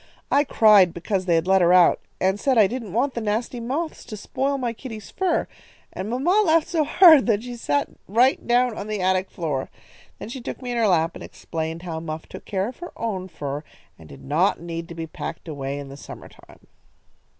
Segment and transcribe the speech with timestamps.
[0.31, 3.59] "I cried because they had let her out, and said I didn't want the nasty
[3.59, 5.47] moths to spoil my kitty's fur,
[5.93, 9.69] and mamma laughed so hard that she sat right down on the attic floor.
[10.17, 12.91] Then she took me in her lap and explained how Muff took care of her
[12.97, 13.63] own fur,
[13.99, 16.65] and did not need to be packed away in the summer time."